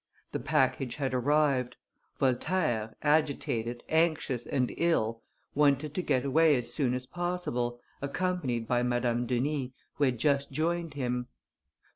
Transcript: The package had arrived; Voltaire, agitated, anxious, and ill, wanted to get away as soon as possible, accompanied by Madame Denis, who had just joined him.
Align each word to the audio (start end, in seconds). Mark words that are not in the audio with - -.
The 0.31 0.39
package 0.39 0.95
had 0.95 1.13
arrived; 1.13 1.75
Voltaire, 2.17 2.95
agitated, 3.03 3.83
anxious, 3.87 4.47
and 4.47 4.73
ill, 4.77 5.21
wanted 5.53 5.93
to 5.93 6.01
get 6.01 6.25
away 6.25 6.55
as 6.55 6.73
soon 6.73 6.95
as 6.95 7.05
possible, 7.05 7.79
accompanied 8.01 8.67
by 8.67 8.81
Madame 8.81 9.27
Denis, 9.27 9.69
who 9.97 10.05
had 10.05 10.17
just 10.17 10.49
joined 10.51 10.95
him. 10.95 11.27